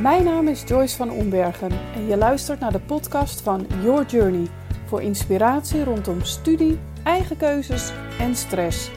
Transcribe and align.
Mijn 0.00 0.24
naam 0.24 0.48
is 0.48 0.62
Joyce 0.66 0.96
van 0.96 1.10
Ombergen 1.10 1.70
en 1.94 2.06
je 2.06 2.16
luistert 2.16 2.60
naar 2.60 2.72
de 2.72 2.80
podcast 2.80 3.40
van 3.40 3.66
Your 3.82 4.06
Journey 4.06 4.46
voor 4.84 5.02
inspiratie 5.02 5.84
rondom 5.84 6.24
studie, 6.24 6.78
eigen 7.04 7.36
keuzes 7.36 7.92
en 8.18 8.36
stress. 8.36 8.90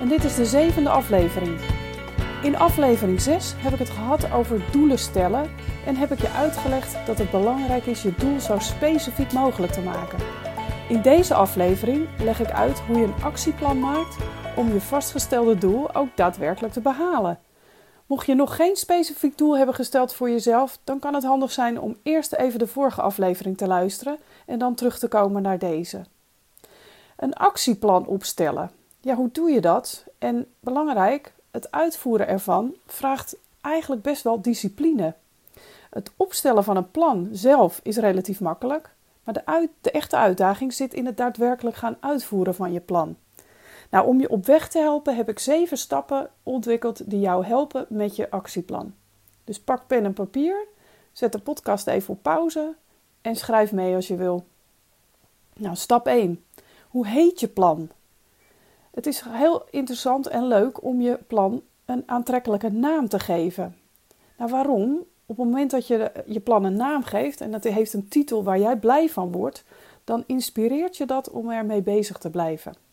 En 0.00 0.08
dit 0.08 0.24
is 0.24 0.34
de 0.34 0.46
zevende 0.46 0.90
aflevering. 0.90 1.58
In 2.42 2.56
aflevering 2.56 3.20
6 3.20 3.54
heb 3.56 3.72
ik 3.72 3.78
het 3.78 3.90
gehad 3.90 4.32
over 4.32 4.60
doelen 4.72 4.98
stellen 4.98 5.50
en 5.86 5.96
heb 5.96 6.12
ik 6.12 6.20
je 6.20 6.30
uitgelegd 6.30 7.06
dat 7.06 7.18
het 7.18 7.30
belangrijk 7.30 7.86
is 7.86 8.02
je 8.02 8.14
doel 8.18 8.40
zo 8.40 8.58
specifiek 8.58 9.32
mogelijk 9.32 9.72
te 9.72 9.82
maken. 9.82 10.18
In 10.88 11.02
deze 11.02 11.34
aflevering 11.34 12.06
leg 12.22 12.40
ik 12.40 12.50
uit 12.50 12.80
hoe 12.80 12.98
je 12.98 13.04
een 13.04 13.22
actieplan 13.22 13.80
maakt 13.80 14.16
om 14.56 14.72
je 14.72 14.80
vastgestelde 14.80 15.58
doel 15.58 15.94
ook 15.94 16.08
daadwerkelijk 16.14 16.72
te 16.72 16.80
behalen. 16.80 17.38
Mocht 18.08 18.26
je 18.26 18.34
nog 18.34 18.56
geen 18.56 18.76
specifiek 18.76 19.38
doel 19.38 19.56
hebben 19.56 19.74
gesteld 19.74 20.14
voor 20.14 20.30
jezelf, 20.30 20.78
dan 20.84 20.98
kan 20.98 21.14
het 21.14 21.24
handig 21.24 21.52
zijn 21.52 21.80
om 21.80 21.96
eerst 22.02 22.32
even 22.32 22.58
de 22.58 22.66
vorige 22.66 23.02
aflevering 23.02 23.56
te 23.56 23.66
luisteren 23.66 24.18
en 24.46 24.58
dan 24.58 24.74
terug 24.74 24.98
te 24.98 25.08
komen 25.08 25.42
naar 25.42 25.58
deze. 25.58 26.04
Een 27.16 27.34
actieplan 27.34 28.06
opstellen. 28.06 28.70
Ja, 29.00 29.14
hoe 29.14 29.28
doe 29.32 29.50
je 29.50 29.60
dat? 29.60 30.04
En 30.18 30.46
belangrijk, 30.60 31.32
het 31.50 31.70
uitvoeren 31.70 32.28
ervan 32.28 32.74
vraagt 32.86 33.36
eigenlijk 33.60 34.02
best 34.02 34.22
wel 34.22 34.42
discipline. 34.42 35.14
Het 35.90 36.10
opstellen 36.16 36.64
van 36.64 36.76
een 36.76 36.90
plan 36.90 37.28
zelf 37.32 37.80
is 37.82 37.96
relatief 37.96 38.40
makkelijk, 38.40 38.90
maar 39.24 39.34
de, 39.34 39.68
de 39.80 39.90
echte 39.90 40.16
uitdaging 40.16 40.72
zit 40.72 40.94
in 40.94 41.06
het 41.06 41.16
daadwerkelijk 41.16 41.76
gaan 41.76 41.96
uitvoeren 42.00 42.54
van 42.54 42.72
je 42.72 42.80
plan. 42.80 43.16
Nou, 43.88 44.06
om 44.06 44.20
je 44.20 44.30
op 44.30 44.46
weg 44.46 44.68
te 44.68 44.78
helpen 44.78 45.16
heb 45.16 45.28
ik 45.28 45.38
zeven 45.38 45.78
stappen 45.78 46.30
ontwikkeld 46.42 47.10
die 47.10 47.20
jou 47.20 47.44
helpen 47.44 47.86
met 47.88 48.16
je 48.16 48.30
actieplan. 48.30 48.94
Dus 49.44 49.60
pak 49.60 49.86
pen 49.86 50.04
en 50.04 50.12
papier, 50.12 50.66
zet 51.12 51.32
de 51.32 51.38
podcast 51.38 51.86
even 51.86 52.14
op 52.14 52.22
pauze 52.22 52.74
en 53.20 53.36
schrijf 53.36 53.72
mee 53.72 53.94
als 53.94 54.08
je 54.08 54.16
wil. 54.16 54.44
Nou, 55.54 55.76
stap 55.76 56.06
1. 56.06 56.44
Hoe 56.88 57.06
heet 57.06 57.40
je 57.40 57.48
plan? 57.48 57.90
Het 58.90 59.06
is 59.06 59.22
heel 59.28 59.64
interessant 59.70 60.26
en 60.26 60.46
leuk 60.46 60.82
om 60.82 61.00
je 61.00 61.18
plan 61.26 61.62
een 61.84 62.02
aantrekkelijke 62.06 62.70
naam 62.70 63.08
te 63.08 63.18
geven. 63.18 63.76
Nou, 64.36 64.50
waarom? 64.50 65.04
Op 65.26 65.36
het 65.36 65.46
moment 65.46 65.70
dat 65.70 65.86
je 65.86 66.12
je 66.26 66.40
plan 66.40 66.64
een 66.64 66.76
naam 66.76 67.02
geeft 67.02 67.40
en 67.40 67.50
dat 67.50 67.64
heeft 67.64 67.92
een 67.92 68.08
titel 68.08 68.44
waar 68.44 68.58
jij 68.58 68.76
blij 68.76 69.08
van 69.08 69.32
wordt, 69.32 69.64
dan 70.04 70.24
inspireert 70.26 70.96
je 70.96 71.06
dat 71.06 71.30
om 71.30 71.50
ermee 71.50 71.82
bezig 71.82 72.18
te 72.18 72.30
blijven. 72.30 72.87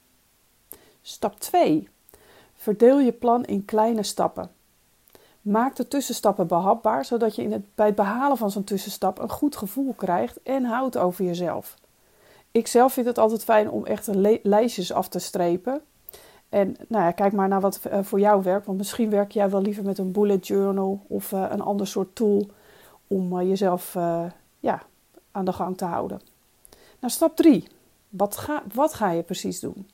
Stap 1.08 1.40
2. 1.40 1.90
Verdeel 2.56 3.00
je 3.00 3.12
plan 3.12 3.46
in 3.46 3.66
kleine 3.66 4.04
stappen. 4.04 4.52
Maak 5.42 5.76
de 5.76 5.88
tussenstappen 5.88 6.48
behapbaar, 6.48 7.06
zodat 7.06 7.36
je 7.36 7.42
in 7.42 7.52
het, 7.52 7.76
bij 7.76 7.86
het 7.86 7.96
behalen 7.96 8.38
van 8.38 8.52
zo'n 8.52 8.64
tussenstap 8.64 9.20
een 9.20 9.30
goed 9.30 9.56
gevoel 9.56 9.94
krijgt 9.94 10.42
en 10.44 10.64
houdt 10.64 10.98
over 10.98 11.26
jezelf. 11.26 11.76
Ik 12.52 12.68
zelf 12.68 12.94
vind 12.94 13.06
het 13.06 13.18
altijd 13.18 13.44
fijn 13.44 13.70
om 13.70 13.86
echt 13.86 14.08
lijstjes 14.44 14.94
af 14.94 15.08
te 15.08 15.20
strepen. 15.20 15.82
En 16.50 16.76
nou 16.88 17.04
ja, 17.04 17.12
kijk 17.12 17.34
maar 17.34 17.48
naar 17.48 17.62
wat 17.62 17.80
eh, 17.84 18.00
voor 18.04 18.20
jou 18.20 18.44
werkt. 18.44 18.66
Want 18.66 18.78
misschien 18.78 19.10
werk 19.10 19.32
jij 19.32 19.50
wel 19.50 19.62
liever 19.62 19.84
met 19.84 19.98
een 19.98 20.12
bullet 20.12 20.48
journal 20.48 21.06
of 21.08 21.32
uh, 21.32 21.46
een 21.50 21.62
ander 21.62 21.88
soort 21.88 22.16
tool 22.16 22.50
om 23.08 23.40
uh, 23.40 23.48
jezelf 23.48 23.94
ja, 24.60 24.84
aan 25.32 25.46
de 25.46 25.54
gang 25.54 25.78
te 25.78 25.86
houden. 25.86 26.22
Nou, 27.00 27.14
stap 27.14 27.36
3. 27.36 27.68
Wat 28.10 28.38
ga, 28.38 28.64
wat 28.74 28.94
ga 28.94 29.12
je 29.12 29.24
precies 29.24 29.60
doen? 29.60 29.88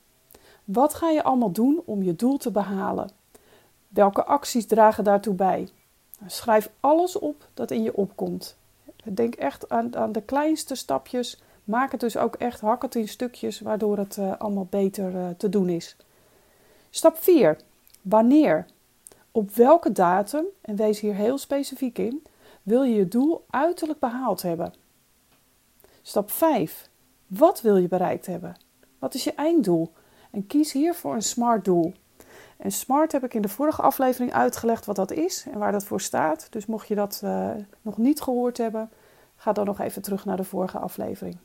Wat 0.64 0.94
ga 0.94 1.08
je 1.10 1.22
allemaal 1.22 1.52
doen 1.52 1.82
om 1.84 2.02
je 2.02 2.16
doel 2.16 2.36
te 2.36 2.50
behalen? 2.50 3.10
Welke 3.88 4.24
acties 4.24 4.66
dragen 4.66 5.04
daartoe 5.04 5.34
bij? 5.34 5.68
Schrijf 6.26 6.70
alles 6.80 7.18
op 7.18 7.48
dat 7.54 7.70
in 7.70 7.82
je 7.82 7.96
opkomt. 7.96 8.56
Denk 9.04 9.34
echt 9.34 9.68
aan, 9.68 9.96
aan 9.96 10.12
de 10.12 10.22
kleinste 10.22 10.74
stapjes. 10.74 11.42
Maak 11.64 11.92
het 11.92 12.00
dus 12.00 12.16
ook 12.16 12.34
echt 12.34 12.60
hak 12.60 12.82
het 12.82 12.94
in 12.94 13.08
stukjes, 13.08 13.60
waardoor 13.60 13.98
het 13.98 14.16
uh, 14.16 14.32
allemaal 14.38 14.66
beter 14.70 15.14
uh, 15.14 15.28
te 15.36 15.48
doen 15.48 15.68
is. 15.68 15.96
Stap 16.90 17.16
4. 17.16 17.56
Wanneer? 18.02 18.66
Op 19.30 19.50
welke 19.50 19.92
datum, 19.92 20.44
en 20.60 20.76
wees 20.76 21.00
hier 21.00 21.14
heel 21.14 21.38
specifiek 21.38 21.98
in, 21.98 22.22
wil 22.62 22.82
je 22.82 22.94
je 22.94 23.08
doel 23.08 23.44
uiterlijk 23.50 23.98
behaald 23.98 24.42
hebben? 24.42 24.74
Stap 26.02 26.30
5. 26.30 26.88
Wat 27.26 27.60
wil 27.60 27.76
je 27.76 27.88
bereikt 27.88 28.26
hebben? 28.26 28.56
Wat 28.98 29.14
is 29.14 29.24
je 29.24 29.34
einddoel? 29.34 29.92
En 30.32 30.46
kies 30.46 30.72
hier 30.72 30.94
voor 30.94 31.14
een 31.14 31.22
SMART 31.22 31.64
doel. 31.64 31.92
En 32.56 32.72
SMART 32.72 33.12
heb 33.12 33.24
ik 33.24 33.34
in 33.34 33.42
de 33.42 33.48
vorige 33.48 33.82
aflevering 33.82 34.32
uitgelegd 34.32 34.86
wat 34.86 34.96
dat 34.96 35.10
is 35.10 35.46
en 35.52 35.58
waar 35.58 35.72
dat 35.72 35.84
voor 35.84 36.00
staat. 36.00 36.46
Dus 36.50 36.66
mocht 36.66 36.88
je 36.88 36.94
dat 36.94 37.20
uh, 37.24 37.50
nog 37.82 37.96
niet 37.98 38.20
gehoord 38.20 38.58
hebben, 38.58 38.90
ga 39.36 39.52
dan 39.52 39.66
nog 39.66 39.80
even 39.80 40.02
terug 40.02 40.24
naar 40.24 40.36
de 40.36 40.44
vorige 40.44 40.78
aflevering. 40.78 41.36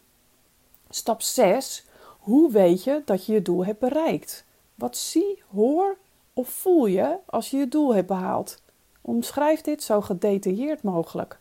Stap 0.90 1.22
6. 1.22 1.86
Hoe 2.20 2.52
weet 2.52 2.84
je 2.84 3.02
dat 3.06 3.26
je 3.26 3.34
je 3.34 3.42
doel 3.42 3.66
hebt 3.66 3.80
bereikt? 3.80 4.46
Wat 4.76 4.98
zie, 4.98 5.44
hoor 5.54 5.98
of 6.34 6.50
voel 6.50 6.86
je 6.86 7.18
als 7.26 7.50
je 7.50 7.58
je 7.58 7.68
doel 7.68 7.96
hebt 7.96 8.08
behaald? 8.08 8.62
Omschrijf 9.02 9.62
dit 9.62 9.84
zo 9.84 10.02
gedetailleerd 10.02 10.84
mogelijk. 10.84 11.38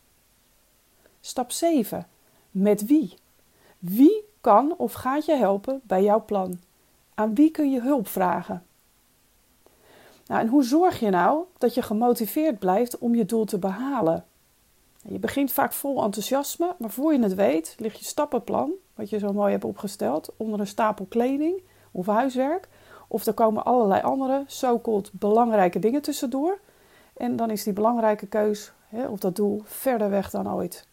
Stap 1.20 1.52
7. 1.52 2.06
Met 2.50 2.86
wie? 2.86 3.14
Wie 3.78 4.24
kan 4.40 4.74
of 4.76 4.92
gaat 4.92 5.24
je 5.24 5.34
helpen 5.34 5.80
bij 5.84 6.02
jouw 6.02 6.24
plan? 6.24 6.58
Aan 7.18 7.34
wie 7.34 7.50
kun 7.50 7.70
je 7.70 7.80
hulp 7.80 8.08
vragen? 8.08 8.66
Nou, 10.26 10.40
en 10.40 10.48
hoe 10.48 10.64
zorg 10.64 11.00
je 11.00 11.10
nou 11.10 11.44
dat 11.58 11.74
je 11.74 11.82
gemotiveerd 11.82 12.58
blijft 12.58 12.98
om 12.98 13.14
je 13.14 13.24
doel 13.24 13.44
te 13.44 13.58
behalen? 13.58 14.24
Je 15.02 15.18
begint 15.18 15.52
vaak 15.52 15.72
vol 15.72 16.02
enthousiasme, 16.02 16.74
maar 16.78 16.90
voor 16.90 17.12
je 17.12 17.22
het 17.22 17.34
weet 17.34 17.74
ligt 17.78 17.98
je 17.98 18.04
stappenplan, 18.04 18.72
wat 18.94 19.10
je 19.10 19.18
zo 19.18 19.32
mooi 19.32 19.50
hebt 19.52 19.64
opgesteld, 19.64 20.32
onder 20.36 20.60
een 20.60 20.66
stapel 20.66 21.06
kleding 21.08 21.62
of 21.90 22.06
huiswerk. 22.06 22.68
Of 23.08 23.26
er 23.26 23.34
komen 23.34 23.64
allerlei 23.64 24.02
andere 24.02 24.44
so-called 24.46 25.10
belangrijke 25.12 25.78
dingen 25.78 26.02
tussendoor. 26.02 26.58
En 27.16 27.36
dan 27.36 27.50
is 27.50 27.62
die 27.62 27.72
belangrijke 27.72 28.26
keus 28.26 28.72
hè, 28.88 29.06
of 29.06 29.18
dat 29.18 29.36
doel 29.36 29.62
verder 29.64 30.10
weg 30.10 30.30
dan 30.30 30.52
ooit. 30.52 30.86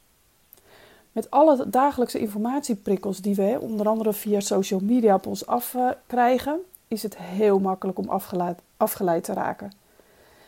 Met 1.13 1.31
alle 1.31 1.69
dagelijkse 1.69 2.19
informatieprikkels 2.19 3.18
die 3.18 3.35
we 3.35 3.57
onder 3.62 3.88
andere 3.88 4.13
via 4.13 4.40
social 4.40 4.79
media 4.79 5.16
op 5.16 5.25
ons 5.25 5.46
afkrijgen, 5.46 6.59
is 6.88 7.03
het 7.03 7.18
heel 7.18 7.59
makkelijk 7.59 7.97
om 7.97 8.09
afgeleid, 8.09 8.59
afgeleid 8.78 9.23
te 9.23 9.34
raken. 9.34 9.72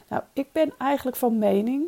Nou, 0.07 0.23
ik 0.33 0.51
ben 0.51 0.73
eigenlijk 0.77 1.17
van 1.17 1.37
mening 1.37 1.83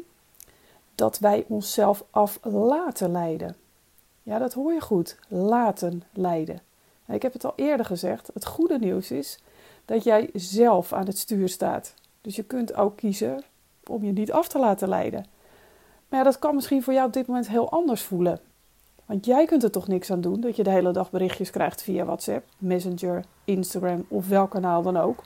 dat 0.95 1.19
wij 1.19 1.45
onszelf 1.47 2.03
af 2.09 2.39
laten 2.43 3.11
leiden. 3.11 3.55
Ja, 4.23 4.37
dat 4.37 4.53
hoor 4.53 4.73
je 4.73 4.81
goed. 4.81 5.17
Laten 5.27 6.03
leiden. 6.13 6.61
Nou, 7.05 7.17
ik 7.17 7.21
heb 7.21 7.33
het 7.33 7.45
al 7.45 7.53
eerder 7.55 7.85
gezegd. 7.85 8.29
Het 8.33 8.45
goede 8.45 8.79
nieuws 8.79 9.11
is 9.11 9.39
dat 9.85 10.03
jij 10.03 10.29
zelf 10.33 10.93
aan 10.93 11.05
het 11.05 11.17
stuur 11.17 11.49
staat. 11.49 11.93
Dus 12.21 12.35
je 12.35 12.43
kunt 12.43 12.73
ook 12.73 12.97
kiezen 12.97 13.43
om 13.87 14.03
je 14.03 14.11
niet 14.11 14.31
af 14.31 14.47
te 14.47 14.59
laten 14.59 14.89
leiden. 14.89 15.25
Maar 16.07 16.19
ja, 16.19 16.25
dat 16.25 16.39
kan 16.39 16.55
misschien 16.55 16.83
voor 16.83 16.93
jou 16.93 17.07
op 17.07 17.13
dit 17.13 17.27
moment 17.27 17.47
heel 17.47 17.71
anders 17.71 18.01
voelen. 18.01 18.39
Want 19.07 19.25
jij 19.25 19.45
kunt 19.45 19.63
er 19.63 19.72
toch 19.72 19.88
niks 19.88 20.12
aan 20.12 20.22
doen 20.22 20.40
dat 20.41 20.56
je 20.56 20.63
de 20.63 20.69
hele 20.69 20.91
dag 20.91 21.12
berichtjes 21.12 21.50
krijgt 21.50 21.81
via 21.81 22.06
WhatsApp, 22.06 22.47
Messenger, 22.57 23.23
Instagram 23.44 24.06
of 24.07 24.28
welk 24.28 24.51
kanaal 24.51 24.81
dan 24.81 24.97
ook. 24.97 25.23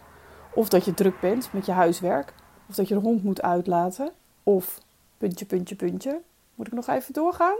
Of 0.53 0.69
dat 0.69 0.85
je 0.85 0.93
druk 0.93 1.19
bent 1.19 1.53
met 1.53 1.65
je 1.65 1.71
huiswerk. 1.71 2.33
Of 2.69 2.75
dat 2.75 2.87
je 2.87 2.93
de 2.93 2.99
hond 2.99 3.23
moet 3.23 3.41
uitlaten. 3.41 4.11
Of 4.43 4.79
puntje, 5.17 5.45
puntje, 5.45 5.75
puntje. 5.75 6.21
Moet 6.55 6.67
ik 6.67 6.73
nog 6.73 6.87
even 6.87 7.13
doorgaan? 7.13 7.57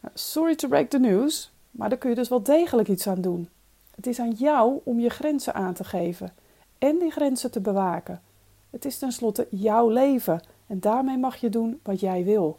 Nou, 0.00 0.12
sorry 0.14 0.54
to 0.54 0.68
break 0.68 0.88
the 0.88 0.98
news, 0.98 1.52
maar 1.70 1.88
daar 1.88 1.98
kun 1.98 2.10
je 2.10 2.16
dus 2.16 2.28
wel 2.28 2.42
degelijk 2.42 2.88
iets 2.88 3.06
aan 3.06 3.20
doen. 3.20 3.48
Het 3.94 4.06
is 4.06 4.20
aan 4.20 4.30
jou 4.30 4.80
om 4.84 5.00
je 5.00 5.08
grenzen 5.08 5.54
aan 5.54 5.74
te 5.74 5.84
geven 5.84 6.32
en 6.78 6.98
die 6.98 7.10
grenzen 7.10 7.50
te 7.50 7.60
bewaken. 7.60 8.22
Het 8.70 8.84
is 8.84 8.98
tenslotte 8.98 9.46
jouw 9.50 9.88
leven 9.88 10.40
en 10.66 10.80
daarmee 10.80 11.18
mag 11.18 11.36
je 11.36 11.48
doen 11.48 11.80
wat 11.82 12.00
jij 12.00 12.24
wil. 12.24 12.58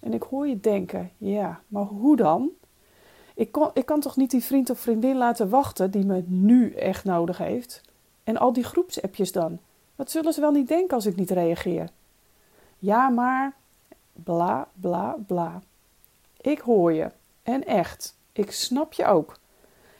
En 0.00 0.12
ik 0.12 0.22
hoor 0.22 0.48
je 0.48 0.60
denken, 0.60 1.10
ja, 1.16 1.60
maar 1.68 1.84
hoe 1.84 2.16
dan? 2.16 2.50
Ik, 3.34 3.56
ik 3.74 3.86
kan 3.86 4.00
toch 4.00 4.16
niet 4.16 4.30
die 4.30 4.44
vriend 4.44 4.70
of 4.70 4.78
vriendin 4.78 5.16
laten 5.16 5.48
wachten 5.48 5.90
die 5.90 6.04
me 6.04 6.22
nu 6.26 6.72
echt 6.72 7.04
nodig 7.04 7.38
heeft? 7.38 7.80
En 8.24 8.36
al 8.36 8.52
die 8.52 8.64
groepsappjes 8.64 9.32
dan? 9.32 9.58
Wat 9.96 10.10
zullen 10.10 10.32
ze 10.32 10.40
wel 10.40 10.50
niet 10.50 10.68
denken 10.68 10.94
als 10.94 11.06
ik 11.06 11.16
niet 11.16 11.30
reageer? 11.30 11.90
Ja, 12.78 13.08
maar 13.08 13.54
bla 14.12 14.68
bla 14.80 15.16
bla. 15.26 15.62
Ik 16.40 16.58
hoor 16.58 16.92
je. 16.92 17.10
En 17.42 17.66
echt, 17.66 18.16
ik 18.32 18.50
snap 18.50 18.92
je 18.92 19.04
ook. 19.04 19.38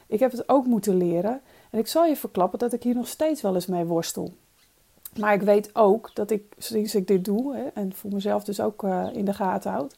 Ik 0.06 0.20
heb 0.20 0.30
het 0.30 0.48
ook 0.48 0.66
moeten 0.66 0.96
leren 0.96 1.40
en 1.70 1.78
ik 1.78 1.86
zal 1.86 2.04
je 2.04 2.16
verklappen 2.16 2.58
dat 2.58 2.72
ik 2.72 2.82
hier 2.82 2.94
nog 2.94 3.08
steeds 3.08 3.40
wel 3.40 3.54
eens 3.54 3.66
mee 3.66 3.84
worstel. 3.84 4.32
Maar 5.18 5.34
ik 5.34 5.42
weet 5.42 5.74
ook 5.74 6.10
dat 6.14 6.30
ik, 6.30 6.42
sinds 6.58 6.94
ik 6.94 7.06
dit 7.06 7.24
doe, 7.24 7.56
hè, 7.56 7.66
en 7.66 7.92
voor 7.94 8.12
mezelf 8.12 8.44
dus 8.44 8.60
ook 8.60 8.82
uh, 8.82 9.08
in 9.12 9.24
de 9.24 9.34
gaten 9.34 9.70
houd, 9.70 9.94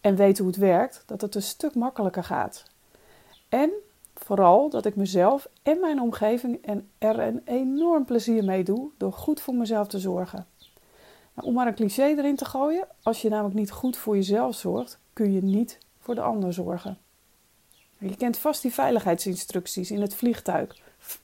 en 0.00 0.16
weet 0.16 0.38
hoe 0.38 0.46
het 0.46 0.56
werkt, 0.56 1.02
dat 1.06 1.20
het 1.20 1.34
een 1.34 1.42
stuk 1.42 1.74
makkelijker 1.74 2.24
gaat. 2.24 2.64
En 3.48 3.70
vooral 4.14 4.70
dat 4.70 4.86
ik 4.86 4.96
mezelf 4.96 5.48
en 5.62 5.80
mijn 5.80 6.00
omgeving 6.00 6.64
en 6.64 6.88
er 6.98 7.18
een 7.18 7.40
enorm 7.44 8.04
plezier 8.04 8.44
mee 8.44 8.64
doe 8.64 8.90
door 8.96 9.12
goed 9.12 9.40
voor 9.40 9.54
mezelf 9.54 9.88
te 9.88 9.98
zorgen. 9.98 10.46
Nou, 11.34 11.48
om 11.48 11.54
maar 11.54 11.66
een 11.66 11.74
cliché 11.74 12.04
erin 12.04 12.36
te 12.36 12.44
gooien, 12.44 12.86
als 13.02 13.22
je 13.22 13.28
namelijk 13.28 13.54
niet 13.54 13.70
goed 13.70 13.96
voor 13.96 14.14
jezelf 14.14 14.56
zorgt, 14.56 14.98
kun 15.12 15.32
je 15.32 15.42
niet 15.42 15.78
voor 16.00 16.14
de 16.14 16.20
ander 16.20 16.52
zorgen. 16.52 16.98
Je 17.98 18.16
kent 18.16 18.38
vast 18.38 18.62
die 18.62 18.72
veiligheidsinstructies 18.72 19.90
in 19.90 20.00
het 20.00 20.14
vliegtuig, 20.14 20.76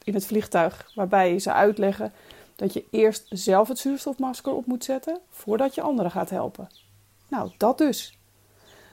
in 0.04 0.14
het 0.14 0.26
vliegtuig 0.26 0.90
waarbij 0.94 1.38
ze 1.38 1.52
uitleggen 1.52 2.12
dat 2.56 2.72
je 2.72 2.84
eerst 2.90 3.26
zelf 3.28 3.68
het 3.68 3.78
zuurstofmasker 3.78 4.52
op 4.52 4.66
moet 4.66 4.84
zetten 4.84 5.18
voordat 5.28 5.74
je 5.74 5.82
anderen 5.82 6.10
gaat 6.10 6.30
helpen. 6.30 6.68
Nou, 7.28 7.50
dat 7.56 7.78
dus. 7.78 8.18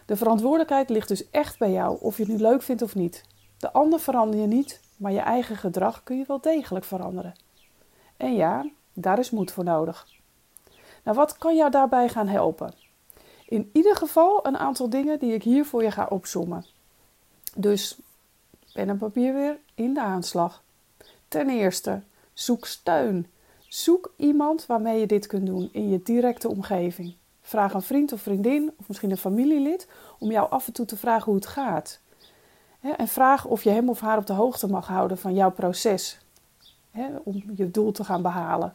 De 0.05 0.15
verantwoordelijkheid 0.15 0.89
ligt 0.89 1.07
dus 1.07 1.29
echt 1.29 1.59
bij 1.59 1.71
jou, 1.71 1.97
of 2.01 2.17
je 2.17 2.23
het 2.23 2.31
nu 2.31 2.37
leuk 2.37 2.61
vindt 2.61 2.81
of 2.81 2.95
niet. 2.95 3.23
De 3.57 3.71
ander 3.71 3.99
verander 3.99 4.39
je 4.39 4.47
niet, 4.47 4.81
maar 4.97 5.11
je 5.11 5.19
eigen 5.19 5.55
gedrag 5.55 6.03
kun 6.03 6.17
je 6.17 6.23
wel 6.27 6.41
degelijk 6.41 6.85
veranderen. 6.85 7.33
En 8.17 8.35
ja, 8.35 8.65
daar 8.93 9.19
is 9.19 9.29
moed 9.29 9.51
voor 9.51 9.63
nodig. 9.63 10.07
Nou, 11.03 11.17
wat 11.17 11.37
kan 11.37 11.55
jou 11.55 11.71
daarbij 11.71 12.09
gaan 12.09 12.27
helpen? 12.27 12.73
In 13.45 13.69
ieder 13.73 13.95
geval 13.95 14.47
een 14.47 14.57
aantal 14.57 14.89
dingen 14.89 15.19
die 15.19 15.33
ik 15.33 15.43
hier 15.43 15.65
voor 15.65 15.83
je 15.83 15.91
ga 15.91 16.05
opzommen. 16.09 16.65
Dus 17.55 17.99
pen 18.73 18.89
en 18.89 18.97
papier 18.97 19.33
weer 19.33 19.59
in 19.75 19.93
de 19.93 20.01
aanslag. 20.01 20.63
Ten 21.27 21.49
eerste, 21.49 22.01
zoek 22.33 22.65
steun. 22.65 23.27
Zoek 23.69 24.13
iemand 24.15 24.65
waarmee 24.65 24.99
je 24.99 25.05
dit 25.05 25.27
kunt 25.27 25.45
doen 25.45 25.69
in 25.71 25.89
je 25.89 26.01
directe 26.03 26.49
omgeving. 26.49 27.15
Vraag 27.41 27.73
een 27.73 27.81
vriend 27.81 28.11
of 28.11 28.21
vriendin 28.21 28.71
of 28.77 28.87
misschien 28.87 29.11
een 29.11 29.17
familielid 29.17 29.87
om 30.19 30.31
jou 30.31 30.49
af 30.49 30.67
en 30.67 30.73
toe 30.73 30.85
te 30.85 30.97
vragen 30.97 31.25
hoe 31.25 31.35
het 31.35 31.47
gaat. 31.47 31.99
En 32.97 33.07
vraag 33.07 33.45
of 33.45 33.63
je 33.63 33.69
hem 33.69 33.89
of 33.89 33.99
haar 33.99 34.17
op 34.17 34.25
de 34.25 34.33
hoogte 34.33 34.67
mag 34.67 34.87
houden 34.87 35.17
van 35.17 35.33
jouw 35.33 35.51
proces 35.51 36.19
om 37.23 37.43
je 37.55 37.71
doel 37.71 37.91
te 37.91 38.03
gaan 38.03 38.21
behalen. 38.21 38.73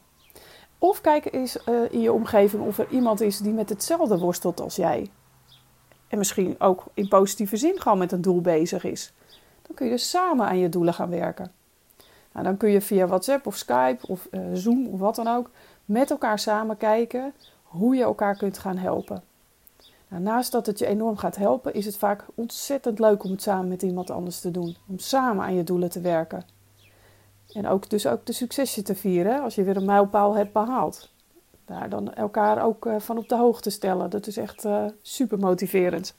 Of 0.78 1.00
kijk 1.00 1.32
eens 1.32 1.58
uh, 1.68 1.92
in 1.92 2.00
je 2.00 2.12
omgeving 2.12 2.66
of 2.66 2.78
er 2.78 2.88
iemand 2.90 3.20
is 3.20 3.38
die 3.38 3.52
met 3.52 3.68
hetzelfde 3.68 4.18
worstelt 4.18 4.60
als 4.60 4.76
jij. 4.76 5.10
En 6.08 6.18
misschien 6.18 6.60
ook 6.60 6.84
in 6.94 7.08
positieve 7.08 7.56
zin 7.56 7.80
gewoon 7.80 7.98
met 7.98 8.12
een 8.12 8.22
doel 8.22 8.40
bezig 8.40 8.84
is. 8.84 9.12
Dan 9.62 9.76
kun 9.76 9.86
je 9.86 9.92
dus 9.92 10.10
samen 10.10 10.46
aan 10.46 10.58
je 10.58 10.68
doelen 10.68 10.94
gaan 10.94 11.10
werken. 11.10 11.52
Nou, 12.34 12.46
dan 12.46 12.56
kun 12.56 12.70
je 12.70 12.80
via 12.80 13.06
WhatsApp 13.06 13.46
of 13.46 13.56
Skype 13.56 14.06
of 14.06 14.28
uh, 14.30 14.40
Zoom 14.52 14.86
of 14.86 14.98
wat 14.98 15.14
dan 15.14 15.28
ook 15.28 15.50
met 15.84 16.10
elkaar 16.10 16.38
samen 16.38 16.76
kijken 16.76 17.32
hoe 17.62 17.94
je 17.96 18.02
elkaar 18.02 18.36
kunt 18.36 18.58
gaan 18.58 18.76
helpen. 18.76 19.22
Nou, 20.08 20.22
naast 20.22 20.52
dat 20.52 20.66
het 20.66 20.78
je 20.78 20.86
enorm 20.86 21.16
gaat 21.16 21.36
helpen, 21.36 21.74
is 21.74 21.86
het 21.86 21.96
vaak 21.96 22.24
ontzettend 22.34 22.98
leuk 22.98 23.24
om 23.24 23.30
het 23.30 23.42
samen 23.42 23.68
met 23.68 23.82
iemand 23.82 24.10
anders 24.10 24.40
te 24.40 24.50
doen. 24.50 24.76
Om 24.88 24.98
samen 24.98 25.44
aan 25.44 25.54
je 25.54 25.64
doelen 25.64 25.90
te 25.90 26.00
werken. 26.00 26.44
En 27.52 27.68
ook, 27.68 27.90
dus 27.90 28.06
ook 28.06 28.26
de 28.26 28.32
succesje 28.32 28.82
te 28.82 28.94
vieren 28.94 29.42
als 29.42 29.54
je 29.54 29.62
weer 29.62 29.76
een 29.76 29.84
mijlpaal 29.84 30.36
hebt 30.36 30.52
behaald. 30.52 31.12
Daar 31.64 31.88
dan 31.88 32.14
elkaar 32.14 32.64
ook 32.64 32.86
uh, 32.86 32.94
van 32.98 33.18
op 33.18 33.28
de 33.28 33.36
hoogte 33.36 33.70
stellen. 33.70 34.10
Dat 34.10 34.26
is 34.26 34.36
echt 34.36 34.64
uh, 34.64 34.84
super 35.02 35.38
motiverend. 35.38 36.14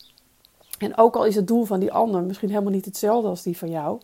En 0.80 0.98
ook 0.98 1.16
al 1.16 1.26
is 1.26 1.36
het 1.36 1.48
doel 1.48 1.66
van 1.66 1.80
die 1.80 1.92
ander 1.92 2.24
misschien 2.24 2.50
helemaal 2.50 2.72
niet 2.72 2.86
hetzelfde 2.86 3.28
als 3.30 3.44
die 3.44 3.58
van 3.58 3.70
jou, 3.70 4.00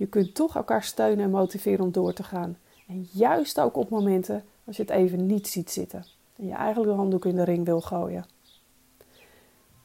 je 0.00 0.06
kunt 0.06 0.34
toch 0.34 0.56
elkaar 0.56 0.82
steunen 0.82 1.24
en 1.24 1.30
motiveren 1.30 1.84
om 1.84 1.92
door 1.92 2.12
te 2.12 2.22
gaan. 2.22 2.58
En 2.86 3.08
juist 3.12 3.60
ook 3.60 3.76
op 3.76 3.88
momenten 3.88 4.44
als 4.64 4.76
je 4.76 4.82
het 4.82 4.90
even 4.90 5.26
niet 5.26 5.48
ziet 5.48 5.70
zitten 5.70 6.04
en 6.36 6.46
je 6.46 6.54
eigenlijk 6.54 6.90
de 6.90 6.96
handdoek 6.96 7.24
in 7.24 7.36
de 7.36 7.44
ring 7.44 7.64
wil 7.64 7.80
gooien. 7.80 8.26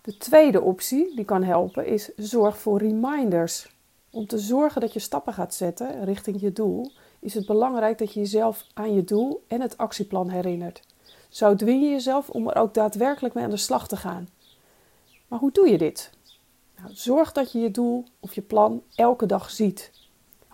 De 0.02 0.18
tweede 0.18 0.62
optie 0.62 1.16
die 1.16 1.26
kan 1.26 1.44
helpen 1.44 1.86
is 1.86 2.12
zorg 2.16 2.58
voor 2.58 2.78
reminders. 2.78 3.76
Om 4.10 4.28
te 4.28 4.38
zorgen 4.38 4.82
dat 4.82 4.94
je 4.94 5.00
stappen 5.00 5.34
gaat 5.34 5.54
zetten 5.54 6.04
richting 6.04 6.42
je 6.42 6.54
doel, 6.54 6.92
is 7.20 7.34
het 7.34 7.46
belangrijk 7.46 7.98
dat 7.98 8.14
je 8.14 8.20
jezelf 8.20 8.68
aan 8.74 8.94
je 8.94 9.04
doel 9.04 9.44
en 9.48 9.62
het 9.62 9.78
actieplan 9.78 10.30
herinnert. 10.30 10.82
Zo 11.30 11.56
dwing 11.56 11.84
je 11.84 11.90
jezelf 11.90 12.30
om 12.30 12.50
er 12.50 12.56
ook 12.56 12.74
daadwerkelijk 12.74 13.34
mee 13.34 13.44
aan 13.44 13.50
de 13.50 13.58
slag 13.58 13.88
te 13.88 13.98
gaan. 13.98 14.30
Maar 15.28 15.40
hoe 15.40 15.52
doe 15.52 15.70
je 15.70 15.78
dit? 15.78 16.12
Nou, 16.78 16.90
zorg 16.94 17.32
dat 17.32 17.52
je 17.52 17.60
je 17.60 17.72
doel 17.72 18.06
of 18.20 18.34
je 18.34 18.42
plan 18.42 18.84
elke 18.96 19.26
dag 19.26 19.50
ziet. 19.50 19.92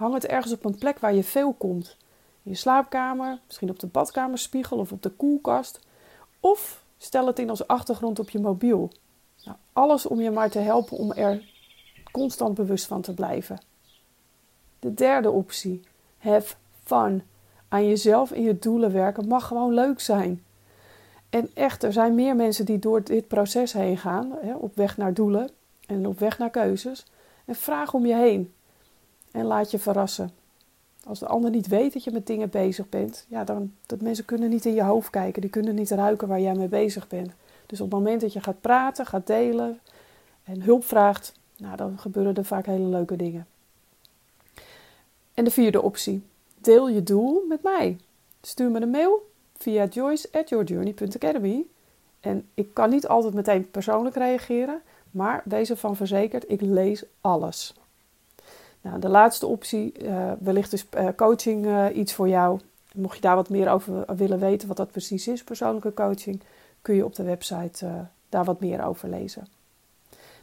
Hang 0.01 0.13
het 0.13 0.25
ergens 0.25 0.53
op 0.53 0.65
een 0.65 0.77
plek 0.77 0.99
waar 0.99 1.13
je 1.13 1.23
veel 1.23 1.53
komt. 1.53 1.97
In 2.43 2.51
je 2.51 2.57
slaapkamer, 2.57 3.39
misschien 3.45 3.69
op 3.69 3.79
de 3.79 3.87
badkamerspiegel 3.87 4.77
of 4.77 4.91
op 4.91 5.01
de 5.01 5.09
koelkast. 5.09 5.79
Of 6.39 6.83
stel 6.97 7.27
het 7.27 7.39
in 7.39 7.49
als 7.49 7.67
achtergrond 7.67 8.19
op 8.19 8.29
je 8.29 8.39
mobiel. 8.39 8.91
Nou, 9.43 9.57
alles 9.73 10.05
om 10.05 10.21
je 10.21 10.31
maar 10.31 10.49
te 10.49 10.59
helpen 10.59 10.97
om 10.97 11.11
er 11.11 11.49
constant 12.11 12.55
bewust 12.55 12.85
van 12.85 13.01
te 13.01 13.13
blijven. 13.13 13.61
De 14.79 14.93
derde 14.93 15.31
optie, 15.31 15.83
have 16.17 16.55
fun. 16.83 17.23
Aan 17.67 17.87
jezelf 17.87 18.31
en 18.31 18.41
je 18.41 18.59
doelen 18.59 18.91
werken 18.91 19.27
mag 19.27 19.47
gewoon 19.47 19.73
leuk 19.73 19.99
zijn. 19.99 20.43
En 21.29 21.49
echt, 21.53 21.83
er 21.83 21.93
zijn 21.93 22.15
meer 22.15 22.35
mensen 22.35 22.65
die 22.65 22.79
door 22.79 23.03
dit 23.03 23.27
proces 23.27 23.73
heen 23.73 23.97
gaan, 23.97 24.33
op 24.57 24.75
weg 24.75 24.97
naar 24.97 25.13
doelen 25.13 25.49
en 25.85 26.07
op 26.07 26.19
weg 26.19 26.37
naar 26.37 26.49
keuzes. 26.49 27.05
En 27.45 27.55
vraag 27.55 27.93
om 27.93 28.05
je 28.05 28.15
heen 28.15 28.53
en 29.31 29.45
laat 29.45 29.71
je 29.71 29.79
verrassen. 29.79 30.31
Als 31.03 31.19
de 31.19 31.27
ander 31.27 31.49
niet 31.49 31.67
weet 31.67 31.93
dat 31.93 32.03
je 32.03 32.11
met 32.11 32.27
dingen 32.27 32.49
bezig 32.49 32.89
bent, 32.89 33.25
ja, 33.27 33.43
dan 33.43 33.73
dat 33.85 34.01
mensen 34.01 34.25
kunnen 34.25 34.49
niet 34.49 34.65
in 34.65 34.73
je 34.73 34.83
hoofd 34.83 35.09
kijken, 35.09 35.41
die 35.41 35.49
kunnen 35.49 35.75
niet 35.75 35.91
ruiken 35.91 36.27
waar 36.27 36.41
jij 36.41 36.55
mee 36.55 36.67
bezig 36.67 37.07
bent. 37.07 37.31
Dus 37.65 37.81
op 37.81 37.91
het 37.91 37.99
moment 37.99 38.21
dat 38.21 38.33
je 38.33 38.41
gaat 38.41 38.61
praten, 38.61 39.05
gaat 39.05 39.27
delen 39.27 39.79
en 40.43 40.61
hulp 40.61 40.83
vraagt, 40.83 41.33
nou, 41.57 41.75
dan 41.75 41.99
gebeuren 41.99 42.35
er 42.35 42.45
vaak 42.45 42.65
hele 42.65 42.85
leuke 42.85 43.15
dingen. 43.15 43.47
En 45.33 45.43
de 45.43 45.51
vierde 45.51 45.81
optie, 45.81 46.23
deel 46.57 46.89
je 46.89 47.03
doel 47.03 47.45
met 47.47 47.63
mij. 47.63 47.97
Stuur 48.41 48.71
me 48.71 48.81
een 48.81 48.89
mail 48.89 49.29
via 49.57 49.85
joyce@yourjourney.academy. 49.85 51.65
En 52.19 52.47
ik 52.53 52.73
kan 52.73 52.89
niet 52.89 53.07
altijd 53.07 53.33
meteen 53.33 53.71
persoonlijk 53.71 54.15
reageren, 54.15 54.81
maar 55.11 55.41
wees 55.45 55.69
ervan 55.69 55.95
verzekerd, 55.95 56.51
ik 56.51 56.61
lees 56.61 57.03
alles. 57.21 57.73
Nou, 58.81 58.99
de 58.99 59.09
laatste 59.09 59.45
optie, 59.45 60.03
uh, 60.03 60.31
wellicht 60.39 60.73
is 60.73 60.85
uh, 60.97 61.07
coaching 61.15 61.65
uh, 61.65 61.85
iets 61.93 62.13
voor 62.13 62.29
jou. 62.29 62.59
Mocht 62.93 63.15
je 63.15 63.21
daar 63.21 63.35
wat 63.35 63.49
meer 63.49 63.69
over 63.69 64.15
willen 64.15 64.39
weten, 64.39 64.67
wat 64.67 64.77
dat 64.77 64.91
precies 64.91 65.27
is, 65.27 65.43
persoonlijke 65.43 65.93
coaching, 65.93 66.41
kun 66.81 66.95
je 66.95 67.05
op 67.05 67.15
de 67.15 67.23
website 67.23 68.07
daar 68.29 68.43
wat 68.43 68.59
meer 68.59 68.85
over 68.85 69.09
lezen. 69.09 69.47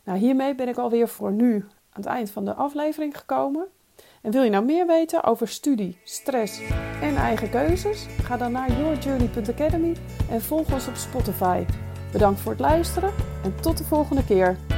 Nou, 0.04 0.18
hiermee 0.18 0.54
ben 0.54 0.68
ik 0.68 0.76
alweer 0.76 1.08
voor 1.08 1.32
nu 1.32 1.54
aan 1.90 2.02
het 2.02 2.06
eind 2.06 2.30
van 2.30 2.44
de 2.44 2.54
aflevering 2.54 3.18
gekomen. 3.18 3.66
En 4.22 4.30
wil 4.30 4.42
je 4.42 4.50
nou 4.50 4.64
meer 4.64 4.86
weten 4.86 5.24
over 5.24 5.48
studie, 5.48 5.98
stress 6.04 6.60
en 7.02 7.16
eigen 7.16 7.50
keuzes? 7.50 8.06
Ga 8.22 8.36
dan 8.36 8.52
naar 8.52 8.72
yourjourney.academy 8.72 9.96
en 10.30 10.40
volg 10.40 10.72
ons 10.72 10.88
op 10.88 10.94
Spotify. 10.94 11.64
Bedankt 12.12 12.40
voor 12.40 12.52
het 12.52 12.60
luisteren 12.60 13.12
en 13.44 13.60
tot 13.60 13.78
de 13.78 13.84
volgende 13.84 14.24
keer. 14.24 14.77